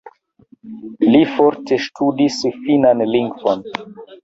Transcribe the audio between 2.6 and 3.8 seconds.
finnan lingvon.